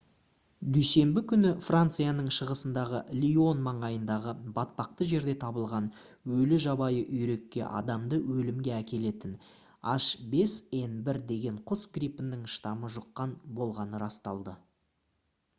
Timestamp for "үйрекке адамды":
7.19-8.21